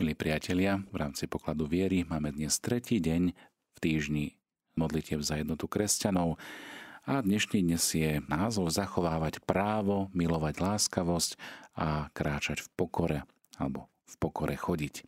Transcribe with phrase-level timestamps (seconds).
[0.00, 4.32] Milí priatelia, v rámci pokladu viery máme dnes tretí deň v týždni
[4.72, 6.40] modlitev za jednotu kresťanov
[7.04, 11.36] a dnešný dnes je názov zachovávať právo, milovať láskavosť
[11.76, 13.18] a kráčať v pokore
[13.60, 15.04] alebo v pokore chodiť.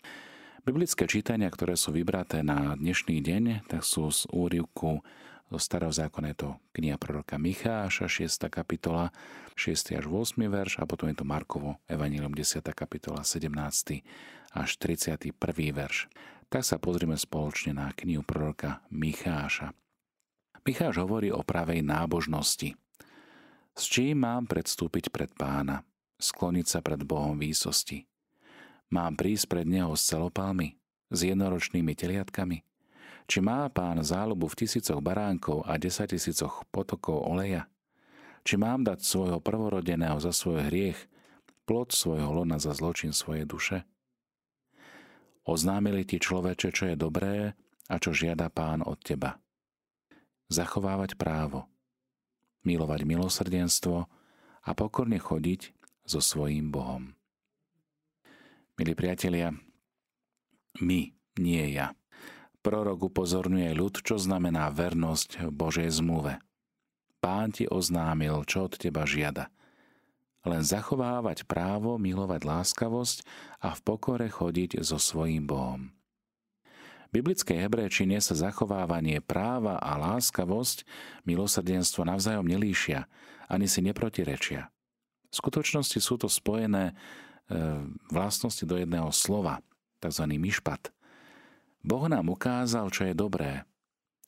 [0.68, 5.00] Biblické čítania, ktoré sú vybraté na dnešný deň, tak sú z úrivku
[5.52, 8.48] zo je to kniha proroka Micháša, 6.
[8.48, 9.12] kapitola,
[9.56, 10.00] 6.
[10.00, 10.36] až 8.
[10.48, 12.64] verš a potom je to Markovo Evangelium 10.
[12.72, 13.52] kapitola, 17.
[14.52, 15.32] až 31.
[15.72, 16.12] verš.
[16.52, 19.72] Tak sa pozrime spoločne na knihu proroka Micháša.
[20.62, 22.76] Micháš hovorí o pravej nábožnosti.
[23.72, 25.82] S čím mám predstúpiť pred pána?
[26.20, 28.04] Skloniť sa pred Bohom výsosti.
[28.92, 30.76] Mám prísť pred Neho s celopálmi?
[31.08, 32.62] S jednoročnými teliatkami?
[33.26, 37.66] Či má pán záľubu v tisícoch baránkov a desatisícoch potokov oleja?
[38.44, 40.98] Či mám dať svojho prvorodeného za svoj hriech,
[41.64, 43.88] plod svojho lona za zločin svojej duše?
[45.42, 47.58] Oznámili ti človeče, čo je dobré
[47.90, 49.42] a čo žiada pán od teba.
[50.46, 51.66] Zachovávať právo,
[52.62, 54.06] milovať milosrdenstvo
[54.62, 55.74] a pokorne chodiť
[56.06, 57.18] so svojím Bohom.
[58.78, 59.52] Milí priatelia,
[60.80, 61.00] my,
[61.38, 61.92] nie ja.
[62.62, 66.38] Prorok upozorňuje ľud, čo znamená vernosť Božej zmluve.
[67.18, 69.50] Pán ti oznámil, čo od teba žiada.
[70.42, 73.22] Len zachovávať právo, milovať láskavosť
[73.62, 75.94] a v pokore chodiť so svojím Bohom.
[77.12, 80.82] V biblickej hebrečine sa zachovávanie práva a láskavosť,
[81.28, 83.06] milosrdenstvo navzájom nelíšia,
[83.46, 84.72] ani si neprotirečia.
[85.30, 86.94] V skutočnosti sú to spojené e,
[88.08, 89.60] vlastnosti do jedného slova,
[90.00, 90.24] tzv.
[90.26, 90.88] myšpat–
[91.82, 93.66] Boh nám ukázal, čo je dobré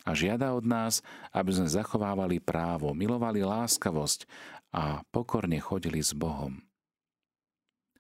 [0.05, 1.01] a žiada od nás,
[1.33, 4.29] aby sme zachovávali právo, milovali láskavosť
[4.75, 6.59] a pokorne chodili s Bohom.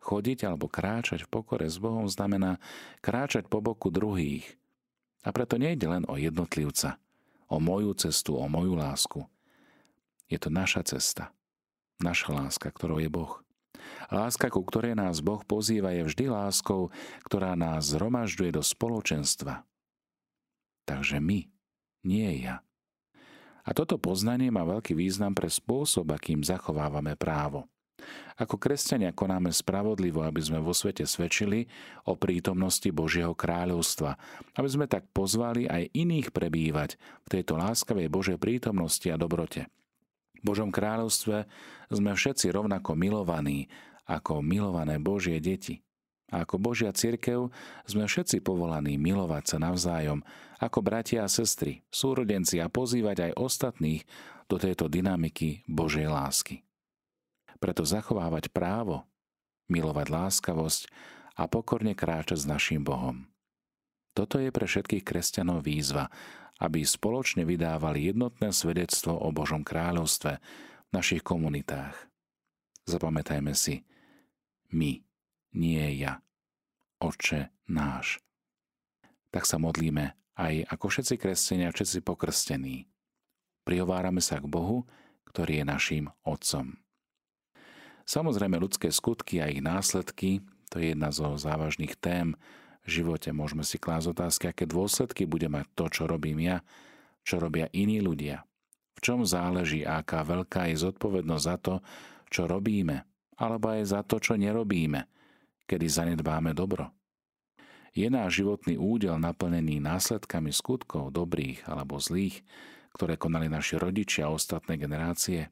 [0.03, 2.58] Chodiť alebo kráčať v pokore s Bohom znamená
[3.00, 4.44] kráčať po boku druhých.
[5.25, 7.00] A preto nejde len o jednotlivca,
[7.48, 9.25] o moju cestu, o moju lásku.
[10.28, 11.32] Je to naša cesta,
[12.03, 13.41] naša láska, ktorou je Boh.
[14.12, 16.93] Láska, ku ktorej nás Boh pozýva, je vždy láskou,
[17.25, 19.65] ktorá nás zhromažďuje do spoločenstva.
[20.84, 21.49] Takže my,
[22.04, 22.60] nie ja.
[23.64, 27.64] A toto poznanie má veľký význam pre spôsob, akým zachovávame právo.
[28.34, 31.70] Ako kresťania konáme spravodlivo, aby sme vo svete svedčili
[32.04, 34.19] o prítomnosti Božieho kráľovstva,
[34.58, 39.70] aby sme tak pozvali aj iných prebývať v tejto láskavej Božej prítomnosti a dobrote.
[40.44, 41.48] Božom kráľovstve
[41.88, 43.72] sme všetci rovnako milovaní
[44.04, 45.81] ako milované Božie deti.
[46.33, 47.53] A ako Božia cirkev
[47.85, 50.25] sme všetci povolaní milovať sa navzájom
[50.57, 54.03] ako bratia a sestry, súrodenci a pozývať aj ostatných
[54.49, 56.65] do tejto dynamiky Božej lásky.
[57.61, 59.05] Preto zachovávať právo,
[59.69, 60.83] milovať láskavosť
[61.37, 63.29] a pokorne kráčať s našim Bohom.
[64.15, 66.09] Toto je pre všetkých kresťanov výzva,
[66.62, 71.99] aby spoločne vydávali jednotné svedectvo o Božom kráľovstve v našich komunitách.
[72.87, 73.83] Zapamätajme si,
[74.71, 75.03] my,
[75.54, 76.20] nie ja,
[77.00, 78.20] Oče náš.
[79.31, 82.87] Tak sa modlíme aj ako všetci kresťania, všetci pokrstení.
[83.64, 84.84] Prihovárame sa k Bohu,
[85.31, 86.78] ktorý je našim Otcom.
[88.04, 92.37] Samozrejme, ľudské skutky a ich následky, to je jedna zo závažných tém,
[92.84, 93.32] v živote.
[93.32, 96.60] Môžeme si klásť otázky, aké dôsledky bude mať to, čo robím ja,
[97.25, 98.44] čo robia iní ľudia.
[98.94, 101.75] V čom záleží a aká veľká je zodpovednosť za to,
[102.28, 103.03] čo robíme,
[103.41, 105.09] alebo aj za to, čo nerobíme,
[105.64, 106.92] kedy zanedbáme dobro.
[107.94, 112.42] Je náš životný údel naplnený následkami skutkov dobrých alebo zlých,
[112.94, 115.50] ktoré konali naši rodičia a ostatné generácie?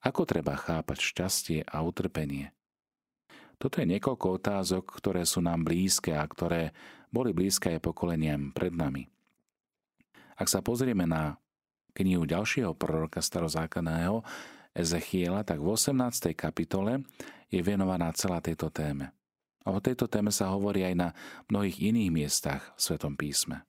[0.00, 2.50] Ako treba chápať šťastie a utrpenie?
[3.60, 6.74] Toto je niekoľko otázok, ktoré sú nám blízke a ktoré
[7.14, 9.06] boli blízke aj pokoleniam pred nami.
[10.34, 11.38] Ak sa pozrieme na
[11.94, 14.24] knihu ďalšieho proroka starozákonného
[14.72, 16.32] Ezechiela, tak v 18.
[16.32, 17.04] kapitole
[17.52, 19.12] je venovaná celá tejto téme.
[19.62, 21.08] A o tejto téme sa hovorí aj na
[21.46, 23.62] mnohých iných miestach v Svetom písme.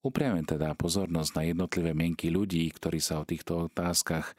[0.00, 4.32] Upriamen teda pozornosť na jednotlivé mienky ľudí, ktorí sa o týchto otázkach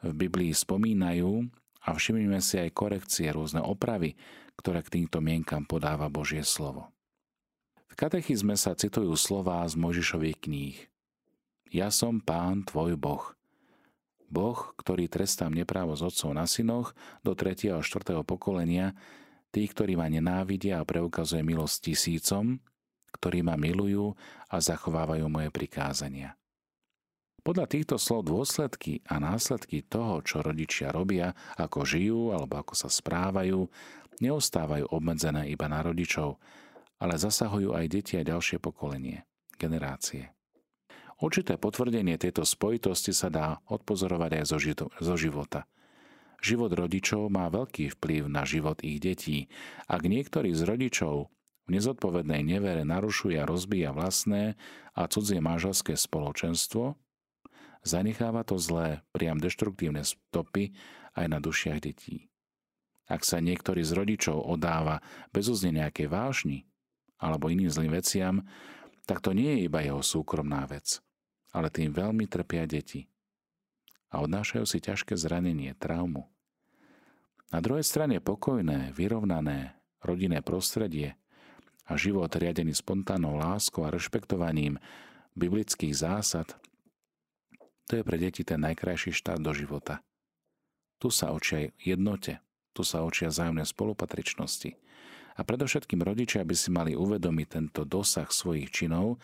[0.00, 1.44] v Biblii spomínajú
[1.84, 4.16] a všimnime si aj korekcie, rôzne opravy,
[4.56, 6.88] ktoré k týmto mienkam podáva Božie slovo.
[7.92, 10.78] V katechizme sa citujú slová z Možišových kníh.
[11.68, 13.36] Ja som pán tvoj Boh.
[14.32, 17.76] Boh, ktorý trestám neprávo z otcov na synoch do 3.
[17.76, 18.16] a 4.
[18.24, 18.96] pokolenia,
[19.52, 22.58] tí, ktorí ma nenávidia a preukazuje milosť tisícom,
[23.12, 24.16] ktorí ma milujú
[24.48, 26.34] a zachovávajú moje prikázania.
[27.42, 32.88] Podľa týchto slov dôsledky a následky toho, čo rodičia robia, ako žijú alebo ako sa
[32.88, 33.66] správajú,
[34.22, 36.38] neostávajú obmedzené iba na rodičov,
[37.02, 39.26] ale zasahujú aj deti a ďalšie pokolenie,
[39.58, 40.30] generácie.
[41.18, 44.44] Určité potvrdenie tejto spojitosti sa dá odpozorovať aj
[45.02, 45.66] zo života.
[46.42, 49.46] Život rodičov má veľký vplyv na život ich detí.
[49.86, 51.30] Ak niektorý z rodičov
[51.64, 54.58] v nezodpovednej nevere narušuje a rozbíja vlastné
[54.98, 56.98] a cudzie manželské spoločenstvo,
[57.86, 60.74] zanecháva to zlé, priam deštruktívne stopy
[61.14, 62.26] aj na dušiach detí.
[63.06, 64.98] Ak sa niektorý z rodičov odáva
[65.30, 66.66] bezúzne nejakej vážni
[67.22, 68.42] alebo iným zlým veciam,
[69.06, 70.98] tak to nie je iba jeho súkromná vec
[71.52, 73.06] ale tým veľmi trpia deti
[74.08, 76.31] a odnášajú si ťažké zranenie, traumu.
[77.52, 81.20] Na druhej strane pokojné, vyrovnané rodinné prostredie
[81.84, 84.80] a život riadený spontánnou láskou a rešpektovaním
[85.36, 86.48] biblických zásad,
[87.84, 90.00] to je pre deti ten najkrajší štát do života.
[90.96, 92.40] Tu sa učia jednote,
[92.72, 94.72] tu sa učia zájomné spolupatričnosti.
[95.36, 99.20] A predovšetkým rodičia by si mali uvedomiť tento dosah svojich činov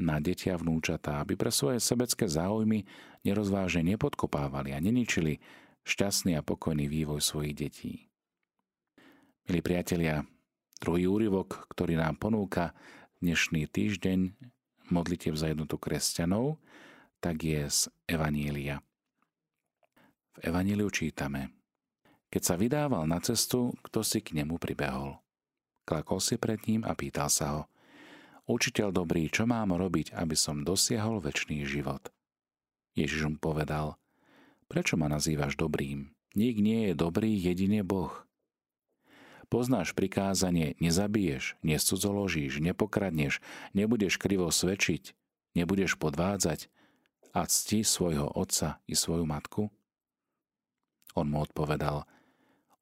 [0.00, 2.88] na deti a vnúčatá, aby pre svoje sebecké záujmy
[3.24, 5.40] nerozvážne nepodkopávali a neničili
[5.86, 7.92] šťastný a pokojný vývoj svojich detí.
[9.46, 10.26] Milí priatelia,
[10.82, 12.74] druhý úryvok, ktorý nám ponúka
[13.22, 14.34] dnešný týždeň
[14.90, 16.58] modlitev za jednotu kresťanov,
[17.22, 18.82] tak je z Evanília.
[20.36, 21.54] V Evaníliu čítame
[22.28, 25.22] Keď sa vydával na cestu, kto si k nemu pribehol.
[25.86, 27.62] Klakol si pred ním a pýtal sa ho–
[28.46, 32.14] Učiteľ dobrý, čo mám robiť, aby som dosiahol väčší život?
[32.94, 33.98] Ježiš mu povedal,
[34.66, 36.12] prečo ma nazývaš dobrým?
[36.36, 38.26] Nik nie je dobrý, jedine Boh.
[39.46, 43.38] Poznáš prikázanie, nezabiješ, nescudzoložíš, nepokradneš,
[43.72, 45.14] nebudeš krivo svedčiť,
[45.54, 46.66] nebudeš podvádzať
[47.30, 49.70] a cti svojho otca i svoju matku?
[51.14, 52.04] On mu odpovedal,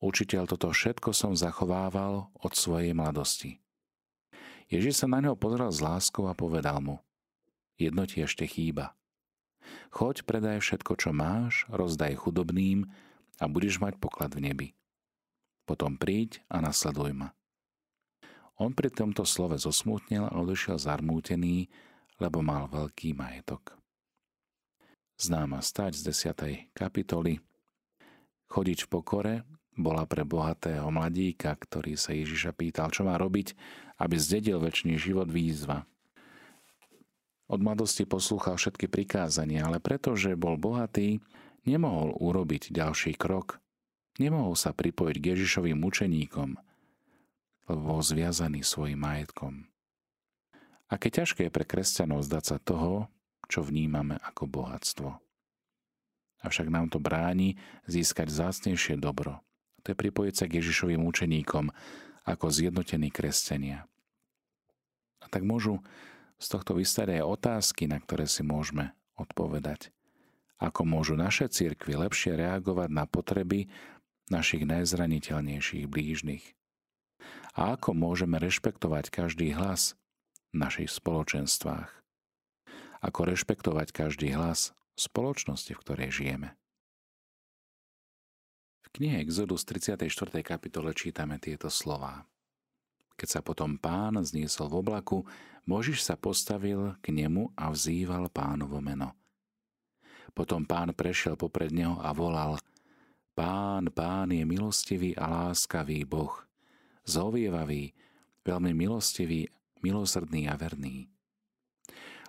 [0.01, 3.61] učiteľ, toto všetko som zachovával od svojej mladosti.
[4.73, 6.97] Ježiš sa na neho pozrel s láskou a povedal mu,
[7.77, 8.97] jedno ti ešte chýba.
[9.91, 12.89] Choď, predaj všetko, čo máš, rozdaj chudobným
[13.39, 14.69] a budeš mať poklad v nebi.
[15.65, 17.33] Potom príď a nasleduj ma.
[18.61, 21.67] On pri tomto slove zosmutnil a odišiel zarmútený,
[22.23, 23.75] lebo mal veľký majetok.
[25.19, 26.31] Známa stať z
[26.71, 26.75] 10.
[26.75, 27.43] kapitoly.
[28.51, 29.35] Chodiť v pokore
[29.75, 33.59] bola pre bohatého mladíka, ktorý sa Ježiša pýtal, čo má robiť,
[33.99, 35.87] aby zdedil väčší život výzva.
[37.45, 41.21] Od mladosti poslúchal všetky prikázania, ale pretože bol bohatý,
[41.69, 43.61] nemohol urobiť ďalší krok.
[44.17, 46.57] Nemohol sa pripojiť k Ježišovým mučeníkom,
[47.69, 49.69] lebo bol zviazaný svojim majetkom.
[50.89, 53.11] Aké ťažké je pre kresťanov zdať sa toho,
[53.51, 55.11] čo vnímame ako bohatstvo.
[56.45, 59.41] Avšak nám to bráni získať zácnejšie dobro–
[59.85, 61.69] to je pripojiť sa k Ježišovým učeníkom
[62.25, 63.85] ako zjednotení kresťania.
[65.21, 65.85] A tak môžu
[66.39, 69.95] z tohto vystať aj otázky, na ktoré si môžeme odpovedať.
[70.59, 73.69] Ako môžu naše církvy lepšie reagovať na potreby
[74.31, 76.45] našich najzraniteľnejších blížnych?
[77.55, 79.95] A ako môžeme rešpektovať každý hlas
[80.51, 81.91] v našich spoločenstvách?
[83.05, 86.57] Ako rešpektovať každý hlas v spoločnosti, v ktorej žijeme?
[88.95, 90.07] knihe Exodus 34.
[90.47, 92.23] kapitole čítame tieto slová.
[93.15, 95.19] Keď sa potom pán zniesol v oblaku,
[95.65, 99.17] Možiš sa postavil k nemu a vzýval pánovo meno.
[100.37, 102.61] Potom pán prešiel popred neho a volal
[103.35, 106.47] Pán, pán je milostivý a láskavý Boh,
[107.03, 107.91] zovievavý,
[108.47, 109.51] veľmi milostivý,
[109.83, 111.11] milosrdný a verný.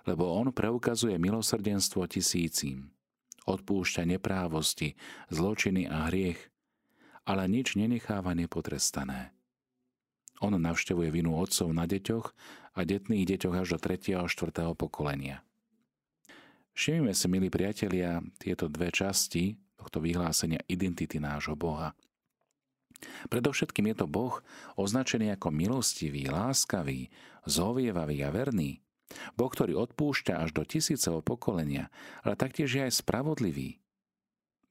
[0.02, 2.90] Lebo on preukazuje milosrdenstvo tisícim,
[3.46, 4.98] odpúšťa neprávosti,
[5.30, 6.50] zločiny a hriech,
[7.22, 9.35] ale nič nenecháva nepotrestané.
[10.44, 12.26] On navštevuje vinu otcov na deťoch
[12.76, 14.20] a detných deťoch až do 3.
[14.20, 14.76] a 4.
[14.76, 15.40] pokolenia.
[16.76, 21.96] Všimnime si, milí priatelia, tieto dve časti tohto vyhlásenia identity nášho Boha.
[23.32, 24.44] Predovšetkým je to Boh
[24.76, 27.08] označený ako milostivý, láskavý,
[27.48, 28.82] zovievavý a verný.
[29.38, 31.88] Boh, ktorý odpúšťa až do tisíceho pokolenia,
[32.26, 33.78] ale taktiež je aj spravodlivý.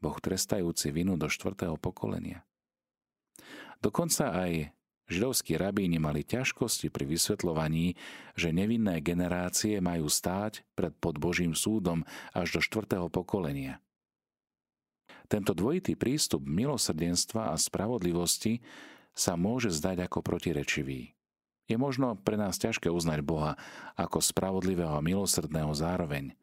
[0.03, 2.43] Boh trestajúci vinu do štvrtého pokolenia.
[3.79, 4.75] Dokonca aj
[5.09, 7.97] židovskí rabíni mali ťažkosti pri vysvetľovaní,
[8.33, 13.81] že nevinné generácie majú stáť pred pod Božím súdom až do štvrtého pokolenia.
[15.25, 18.62] Tento dvojitý prístup milosrdenstva a spravodlivosti
[19.17, 21.17] sa môže zdať ako protirečivý.
[21.65, 23.57] Je možno pre nás ťažké uznať Boha
[23.97, 26.31] ako spravodlivého a milosrdného zároveň–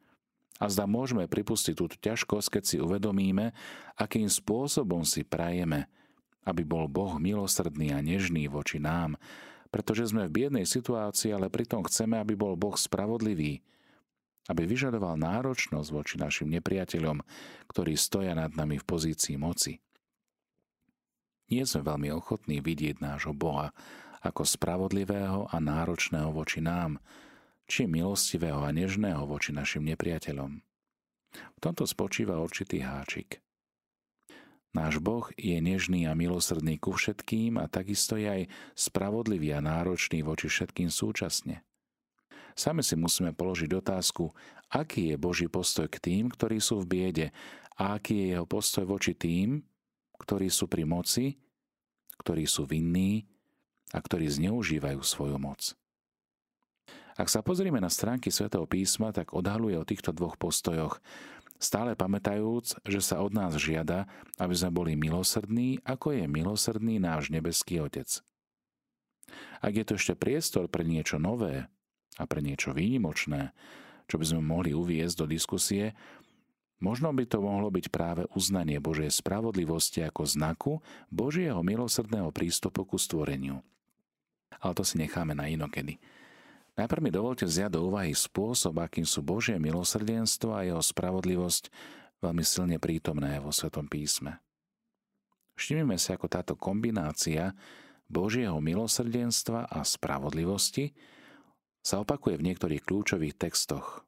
[0.61, 3.51] a zda môžeme pripustiť túto ťažkosť, keď si uvedomíme,
[3.97, 5.89] akým spôsobom si prajeme,
[6.43, 9.15] aby bol Boh milosrdný a nežný voči nám,
[9.73, 13.65] pretože sme v biednej situácii, ale pritom chceme, aby bol Boh spravodlivý,
[14.51, 17.23] aby vyžadoval náročnosť voči našim nepriateľom,
[17.71, 19.79] ktorí stoja nad nami v pozícii moci.
[21.49, 23.71] Nie sme veľmi ochotní vidieť nášho Boha
[24.23, 26.99] ako spravodlivého a náročného voči nám,
[27.67, 30.51] či milostivého a nežného voči našim nepriateľom.
[31.33, 33.43] V tomto spočíva určitý háčik.
[34.73, 38.41] Náš Boh je nežný a milosrdný ku všetkým a takisto je aj
[38.73, 41.61] spravodlivý a náročný voči všetkým súčasne.
[42.57, 44.33] Sami si musíme položiť otázku,
[44.73, 47.27] aký je Boží postoj k tým, ktorí sú v biede
[47.77, 49.61] a aký je jeho postoj voči tým,
[50.17, 51.37] ktorí sú pri moci,
[52.21, 53.29] ktorí sú vinní
[53.93, 55.77] a ktorí zneužívajú svoju moc.
[57.13, 60.97] Ak sa pozrieme na stránky svätého písma, tak odhaluje o týchto dvoch postojoch
[61.63, 64.05] stále pamätajúc, že sa od nás žiada,
[64.35, 68.21] aby sme boli milosrdní, ako je milosrdný náš nebeský Otec.
[69.63, 71.71] Ak je to ešte priestor pre niečo nové
[72.19, 73.55] a pre niečo výnimočné,
[74.11, 75.95] čo by sme mohli uviezť do diskusie,
[76.83, 80.73] možno by to mohlo byť práve uznanie Božej spravodlivosti ako znaku
[81.07, 83.63] Božieho milosrdného prístupu ku stvoreniu.
[84.59, 85.97] Ale to si necháme na inokedy.
[86.73, 91.69] Najprv mi dovolte vziať do úvahy spôsob, akým sú Božie milosrdenstvo a jeho spravodlivosť
[92.17, 94.41] veľmi silne prítomné vo Svetom písme.
[95.53, 97.53] Všimnime si, ako táto kombinácia
[98.09, 100.97] Božieho milosrdenstva a spravodlivosti
[101.85, 104.01] sa opakuje v niektorých kľúčových textoch,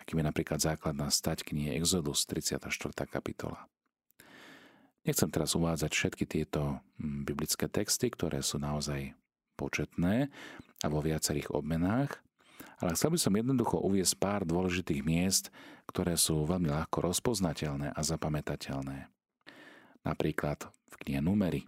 [0.00, 2.64] akým je napríklad základná stať knihy Exodus, 34.
[3.04, 3.68] kapitola.
[5.04, 9.12] Nechcem teraz uvádzať všetky tieto hm, biblické texty, ktoré sú naozaj
[9.58, 10.30] početné
[10.78, 12.22] a vo viacerých obmenách,
[12.78, 15.50] ale chcel by som jednoducho uviesť pár dôležitých miest,
[15.90, 19.10] ktoré sú veľmi ľahko rozpoznateľné a zapamätateľné.
[20.06, 21.66] Napríklad v knihe Numery,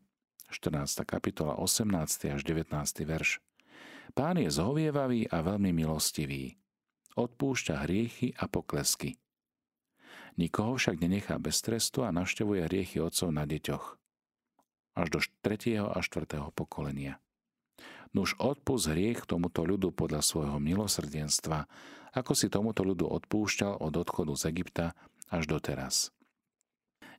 [0.55, 1.03] 14.
[1.03, 2.31] kapitola 18.
[2.31, 2.71] až 19.
[3.07, 3.43] verš.
[4.15, 6.59] Pán je zhovievavý a veľmi milostivý.
[7.15, 9.19] Odpúšťa hriechy a poklesky.
[10.39, 13.99] Nikoho však nenechá bez trestu a navštevuje hriechy otcov na deťoch.
[14.99, 15.79] Až do 3.
[15.91, 16.27] a 4.
[16.55, 17.19] pokolenia.
[18.11, 21.71] Nuž odpust hriech tomuto ľudu podľa svojho milosrdenstva,
[22.11, 24.87] ako si tomuto ľudu odpúšťal od odchodu z Egypta
[25.31, 26.11] až doteraz.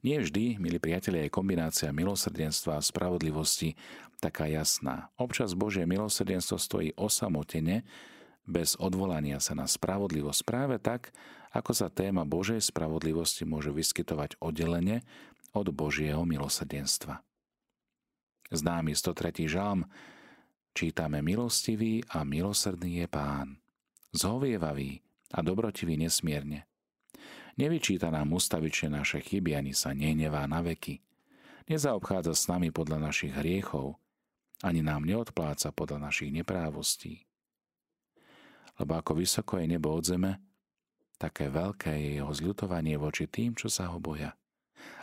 [0.02, 3.78] Nie vždy, milí priatelia, je kombinácia milosrdenstva a spravodlivosti
[4.18, 5.14] taká jasná.
[5.16, 7.86] Občas Božie milosrdenstvo stojí osamotene,
[8.42, 11.14] bez odvolania sa na spravodlivosť práve tak,
[11.54, 15.06] ako sa téma Božej spravodlivosti môže vyskytovať oddelenie
[15.54, 17.22] od Božieho milosrdenstva.
[18.50, 19.46] Známy 103.
[19.46, 19.86] žalm
[20.72, 23.60] čítame milostivý a milosrdný je pán,
[24.16, 26.68] zhovievavý a dobrotivý nesmierne.
[27.60, 31.04] Nevyčíta nám ustavične naše chyby ani sa nehnevá na veky.
[31.68, 34.00] Nezaobchádza s nami podľa našich hriechov,
[34.64, 37.28] ani nám neodpláca podľa našich neprávostí.
[38.80, 40.42] Lebo ako vysoko je nebo od zeme,
[41.22, 44.34] také veľké je jeho zľutovanie voči tým, čo sa ho boja.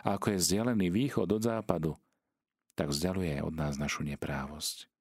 [0.03, 1.95] A ako je vzdialený východ od západu,
[2.75, 4.91] tak vzdialuje aj od nás našu neprávosť.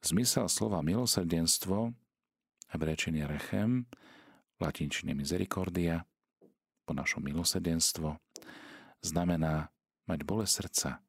[0.00, 1.92] Zmysel slova milosrdenstvo,
[2.72, 3.84] hebrečine rechem,
[4.56, 6.08] latinčine misericordia,
[6.88, 8.16] po našom milosrdenstvo,
[9.04, 9.68] znamená
[10.08, 11.04] mať bole srdca.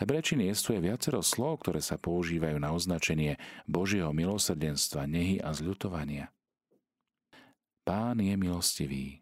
[0.00, 3.36] Hebrečine je viacero slov, ktoré sa používajú na označenie
[3.68, 6.32] Božieho milosrdenstva, nehy a zľutovania.
[7.84, 9.20] Pán je milostivý,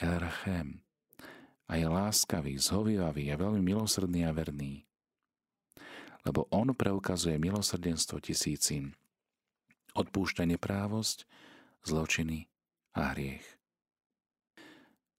[0.00, 0.80] El Rachem,
[1.68, 4.88] a je láskavý, zhovivavý a veľmi milosrdný a verný
[6.22, 8.94] lebo on preukazuje milosrdenstvo tisícim.
[9.92, 11.28] Odpúšťa neprávosť,
[11.84, 12.48] zločiny
[12.94, 13.44] a hriech.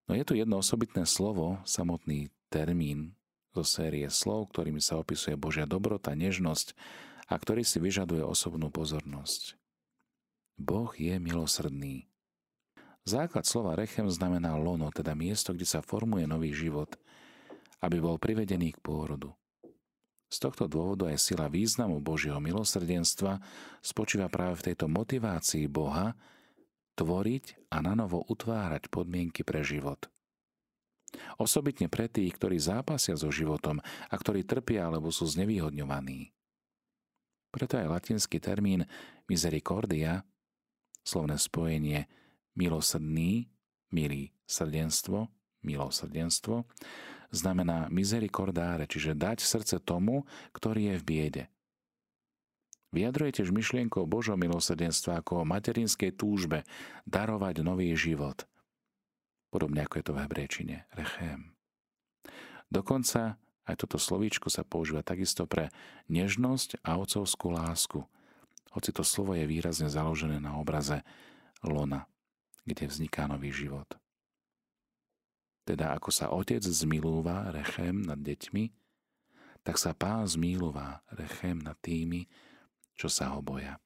[0.10, 3.16] No je tu jedno osobitné slovo, samotný termín
[3.54, 6.76] zo série slov, ktorými sa opisuje Božia dobrota, nežnosť
[7.30, 9.56] a ktorý si vyžaduje osobnú pozornosť.
[10.58, 12.10] Boh je milosrdný.
[13.04, 16.96] Základ slova rechem znamená lono, teda miesto, kde sa formuje nový život,
[17.84, 19.36] aby bol privedený k pôrodu.
[20.34, 23.38] Z tohto dôvodu aj sila významu Božieho milosrdenstva
[23.86, 26.18] spočíva práve v tejto motivácii Boha
[26.98, 30.10] tvoriť a nanovo utvárať podmienky pre život.
[31.38, 36.34] Osobitne pre tých, ktorí zápasia so životom a ktorí trpia alebo sú znevýhodňovaní.
[37.54, 38.90] Preto aj latinský termín
[39.30, 40.26] misericordia,
[41.06, 42.10] slovné spojenie
[42.58, 43.54] milosrdný,
[43.94, 45.30] milý srdenstvo,
[45.62, 46.66] milosrdenstvo,
[47.34, 51.44] znamená misericordáre, čiže dať srdce tomu, ktorý je v biede.
[52.94, 56.62] Vyjadruje tiež myšlienkou Božo milosrdenstva ako o materinskej túžbe
[57.10, 58.46] darovať nový život.
[59.50, 60.78] Podobne ako je to v hebrečine.
[60.94, 61.58] Rechem.
[62.70, 65.72] Dokonca Aj toto slovíčko sa používa takisto pre
[66.12, 68.04] nežnosť a otcovskú lásku.
[68.76, 71.00] Hoci to slovo je výrazne založené na obraze
[71.64, 72.04] lona,
[72.68, 73.88] kde vzniká nový život.
[75.64, 78.66] Teda ako sa otec zmilúva rechem nad deťmi,
[79.64, 82.28] tak sa pán zmilúva rechem nad tými,
[83.00, 83.80] čo sa ho boja.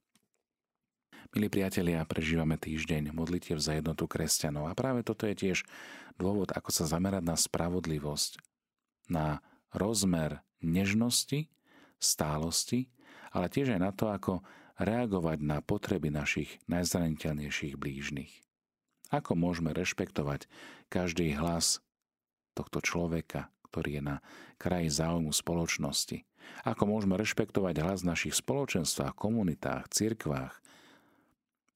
[1.36, 5.68] Milí priatelia, prežívame týždeň modlitiev za jednotu kresťanov a práve toto je tiež
[6.18, 8.42] dôvod, ako sa zamerať na spravodlivosť,
[9.12, 9.44] na
[9.76, 11.52] rozmer nežnosti,
[12.00, 12.90] stálosti,
[13.30, 14.34] ale tiež aj na to, ako
[14.80, 18.47] reagovať na potreby našich najzraniteľnejších blížnych.
[19.10, 20.50] Ako môžeme rešpektovať
[20.92, 21.80] každý hlas
[22.58, 24.16] tohto človeka, ktorý je na
[24.58, 26.26] kraji záujmu spoločnosti.
[26.64, 30.64] Ako môžeme rešpektovať hlas našich spoločenstvách, komunitách, cirkvách,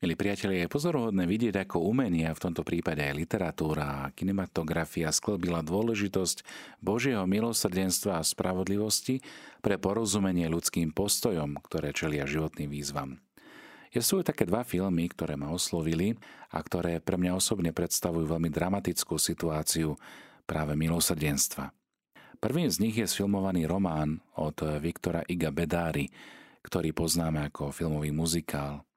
[0.02, 5.14] Milí priatelia, je pozoruhodné vidieť, ako umenie, a v tomto prípade aj literatúra a kinematografia
[5.14, 6.42] sklbila dôležitosť
[6.82, 9.22] Božieho milosrdenstva a spravodlivosti
[9.62, 13.22] pre porozumenie ľudským postojom, ktoré čelia životným výzvam.
[13.92, 16.16] Je sú také dva filmy, ktoré ma oslovili
[16.48, 20.00] a ktoré pre mňa osobne predstavujú veľmi dramatickú situáciu
[20.48, 21.76] práve milosrdenstva.
[22.40, 26.08] Prvým z nich je sfilmovaný román od Viktora Iga Bedári,
[26.64, 28.88] ktorý poznáme ako filmový muzikál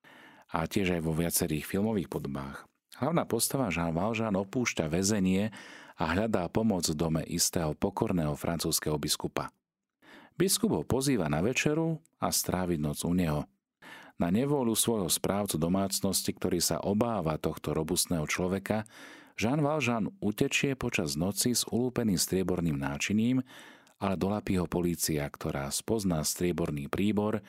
[0.54, 2.62] a tiež aj vo viacerých filmových podobách.
[3.02, 5.50] Hlavná postava Jean Valjean opúšťa väzenie
[5.98, 9.50] a hľadá pomoc v dome istého pokorného francúzského biskupa.
[10.38, 13.42] Biskup ho pozýva na večeru a stráviť noc u neho.
[14.14, 18.86] Na nevôľu svojho správcu domácnosti, ktorý sa obáva tohto robustného človeka,
[19.34, 23.42] Jean Valjean utečie počas noci s ulúpeným strieborným náčiním,
[23.98, 27.42] ale dolapí ho polícia, ktorá spozná strieborný príbor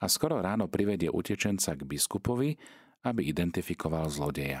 [0.00, 2.60] a skoro ráno privedie utečenca k biskupovi,
[3.08, 4.60] aby identifikoval zlodeja.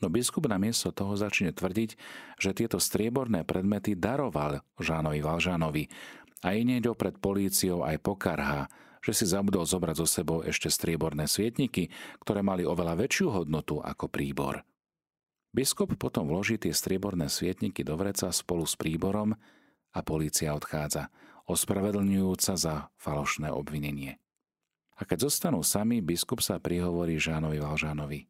[0.00, 1.90] No biskup namiesto toho začne tvrdiť,
[2.40, 5.84] že tieto strieborné predmety daroval Žánovi Valžánovi
[6.44, 8.68] a hneď pred políciou aj pokarhá,
[9.06, 14.10] že si zabudol zobrať zo sebou ešte strieborné svietniky, ktoré mali oveľa väčšiu hodnotu ako
[14.10, 14.66] príbor.
[15.54, 19.38] Biskup potom vloží tie strieborné svietniky do vreca spolu s príborom
[19.94, 21.06] a polícia odchádza,
[21.46, 24.18] ospravedlňujúca za falošné obvinenie.
[24.98, 28.26] A keď zostanú sami, biskup sa prihovorí Žánovi Valžánovi.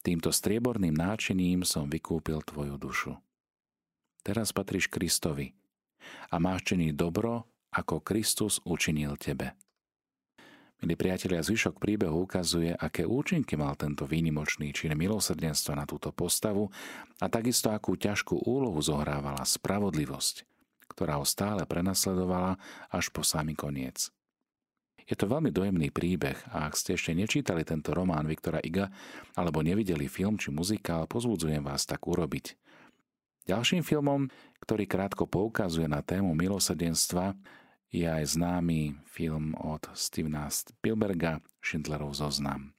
[0.00, 3.12] Týmto strieborným náčiním som vykúpil tvoju dušu.
[4.24, 5.52] Teraz patríš Kristovi
[6.32, 9.52] a máš činiť dobro, ako Kristus učinil tebe.
[10.82, 16.72] Milí priatelia, zvyšok príbehu ukazuje, aké účinky mal tento výnimočný čin milosrdenstva na túto postavu
[17.22, 20.42] a takisto akú ťažkú úlohu zohrávala spravodlivosť,
[20.90, 22.58] ktorá ho stále prenasledovala
[22.90, 24.10] až po samý koniec.
[25.04, 28.88] Je to veľmi dojemný príbeh a ak ste ešte nečítali tento román Viktora Iga
[29.36, 32.56] alebo nevideli film či muzikál, pozbudzujem vás tak urobiť.
[33.44, 34.32] Ďalším filmom,
[34.64, 37.36] ktorý krátko poukazuje na tému milosrdenstva,
[37.94, 42.74] je aj známy film od Stevena Spielberga Schindlerov zoznam.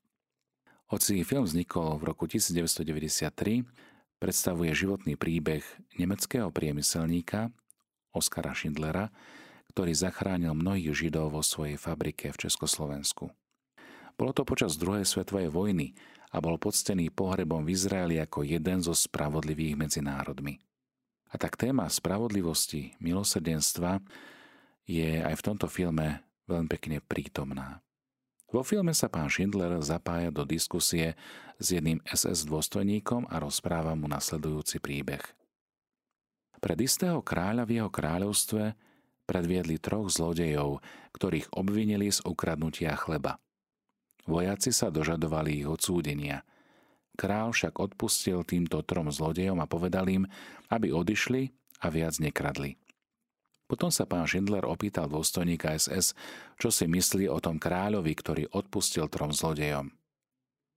[0.91, 3.63] Hoci film vznikol v roku 1993,
[4.19, 5.63] predstavuje životný príbeh
[5.95, 7.47] nemeckého priemyselníka
[8.11, 9.07] Oskara Schindlera,
[9.71, 13.31] ktorý zachránil mnohých Židov vo svojej fabrike v Československu.
[14.19, 15.95] Bolo to počas druhej svetovej vojny
[16.35, 20.59] a bol poctený pohrebom v Izraeli ako jeden zo spravodlivých medzi národmi.
[21.31, 24.03] A tak téma spravodlivosti, milosrdenstva
[24.85, 27.81] je aj v tomto filme veľmi pekne prítomná.
[28.53, 31.17] Vo filme sa pán Schindler zapája do diskusie
[31.57, 35.25] s jedným SS dôstojníkom a rozpráva mu nasledujúci príbeh.
[36.61, 38.63] Pred istého kráľa v jeho kráľovstve
[39.25, 40.79] predviedli troch zlodejov,
[41.17, 43.41] ktorých obvinili z ukradnutia chleba.
[44.25, 46.45] Vojaci sa dožadovali ich odsúdenia.
[47.15, 50.23] Král však odpustil týmto trom zlodejom a povedal im,
[50.69, 52.77] aby odišli a viac nekradli.
[53.65, 56.13] Potom sa pán Schindler opýtal dôstojníka SS,
[56.61, 59.89] čo si myslí o tom kráľovi, ktorý odpustil trom zlodejom.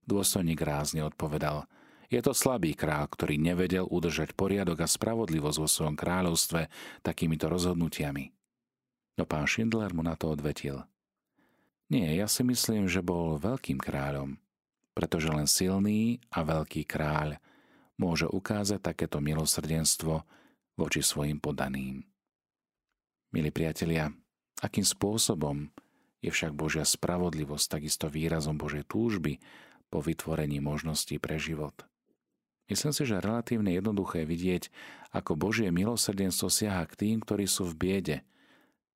[0.09, 1.65] Dôstojník rázne odpovedal–
[2.09, 6.73] je to slabý král, ktorý nevedel udržať poriadok a spravodlivosť vo svojom kráľovstve
[7.05, 8.33] takýmito rozhodnutiami.
[9.21, 10.89] No pán Schindler mu na to odvetil.
[11.93, 14.41] Nie, ja si myslím, že bol veľkým kráľom,
[14.97, 17.37] pretože len silný a veľký kráľ
[18.01, 20.25] môže ukázať takéto milosrdenstvo
[20.81, 22.09] voči svojim podaným.
[23.29, 24.09] Milí priatelia,
[24.65, 25.69] akým spôsobom
[26.25, 29.37] je však Božia spravodlivosť takisto výrazom Božej túžby
[29.93, 31.77] po vytvorení možností pre život.
[32.73, 34.73] Myslím si, že relatívne jednoduché vidieť,
[35.13, 38.17] ako Božie milosrdenstvo siaha k tým, ktorí sú v biede,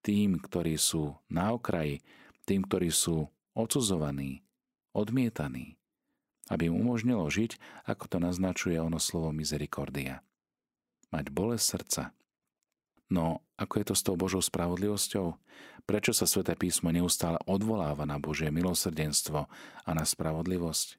[0.00, 2.00] tým, ktorí sú na okraji,
[2.48, 4.40] tým, ktorí sú odsudzovaní,
[4.96, 5.76] odmietaní,
[6.48, 10.24] aby im umožnilo žiť, ako to naznačuje ono slovo misericordia.
[11.12, 12.02] Mať bolesť srdca
[13.12, 15.36] No, ako je to s tou Božou spravodlivosťou?
[15.84, 19.52] Prečo sa Sveté písmo neustále odvoláva na Božie milosrdenstvo
[19.84, 20.96] a na spravodlivosť?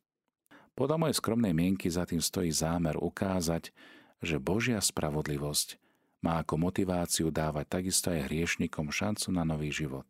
[0.78, 3.74] Podľa mojej skromnej mienky za tým stojí zámer ukázať,
[4.22, 5.82] že Božia spravodlivosť
[6.22, 10.06] má ako motiváciu dávať takisto aj hriešnikom šancu na nový život.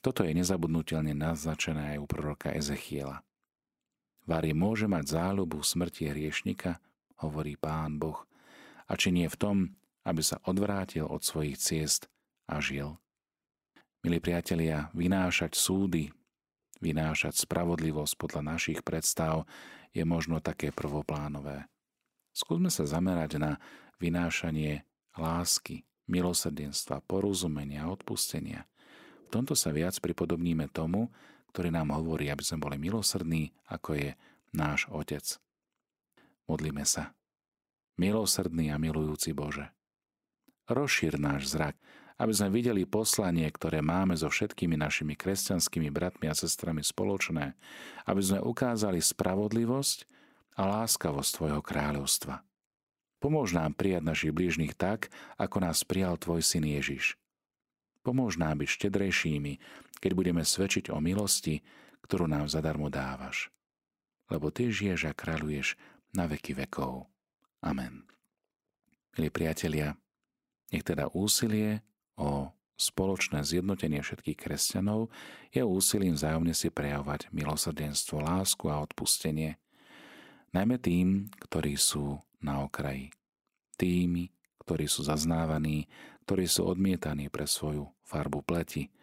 [0.00, 3.20] Toto je nezabudnutelne naznačené aj u proroka Ezechiela.
[4.24, 6.80] Vári môže mať záľubu smrti hriešnika,
[7.20, 8.24] hovorí pán Boh,
[8.88, 9.56] a či nie v tom,
[10.08, 12.08] aby sa odvrátil od svojich ciest
[12.48, 12.96] a žil.
[14.00, 16.08] Milí priatelia, vynášať súdy,
[16.80, 19.44] vynášať spravodlivosť podľa našich predstav
[19.92, 21.68] je možno také prvoplánové.
[22.32, 23.52] Skúsme sa zamerať na
[24.00, 28.64] vynášanie lásky, milosrdenstva, porozumenia odpustenia.
[29.28, 31.12] V tomto sa viac pripodobníme tomu,
[31.52, 34.10] ktorý nám hovorí, aby sme boli milosrdní, ako je
[34.54, 35.36] náš Otec.
[36.48, 37.12] Modlíme sa.
[37.98, 39.74] Milosrdný a milujúci Bože
[40.68, 41.76] rozšír náš zrak,
[42.18, 47.54] aby sme videli poslanie, ktoré máme so všetkými našimi kresťanskými bratmi a sestrami spoločné,
[48.10, 49.98] aby sme ukázali spravodlivosť
[50.58, 52.42] a láskavosť Tvojho kráľovstva.
[53.18, 57.18] Pomôž nám prijať našich blížnych tak, ako nás prijal Tvoj syn Ježiš.
[58.02, 59.52] Pomôž nám byť štedrejšími,
[59.98, 61.62] keď budeme svedčiť o milosti,
[62.06, 63.50] ktorú nám zadarmo dávaš.
[64.30, 65.74] Lebo Ty žiješ a kráľuješ
[66.14, 67.10] na veky vekov.
[67.62, 68.06] Amen.
[69.18, 69.98] Milí priatelia,
[70.72, 71.80] nech teda úsilie
[72.20, 75.10] o spoločné zjednotenie všetkých kresťanov
[75.50, 79.58] je úsilím vzájomne si prejavovať milosrdenstvo, lásku a odpustenie,
[80.54, 83.10] najmä tým, ktorí sú na okraji.
[83.74, 84.30] Tými,
[84.62, 85.90] ktorí sú zaznávaní,
[86.26, 88.94] ktorí sú odmietaní pre svoju farbu pleti,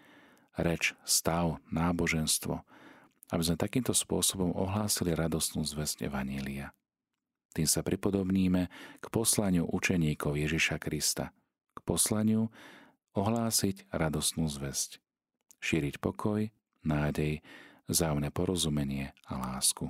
[0.55, 2.63] reč, stav, náboženstvo,
[3.35, 6.71] aby sme takýmto spôsobom ohlásili radostnú zväzť Evanília.
[7.51, 11.31] Tým sa pripodobníme k poslaniu učeníkov Ježiša Krista–
[11.85, 12.49] poslaniu
[13.15, 14.99] ohlásiť radosnú zväzť,
[15.63, 16.51] šíriť pokoj,
[16.83, 17.39] nádej,
[17.87, 19.87] vzájomné porozumenie a lásku.